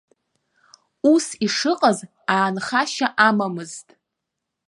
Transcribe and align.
Ус 1.11 1.25
ишыҟаз 1.45 1.99
аанхашьа 2.33 3.07
амамызт. 3.27 3.87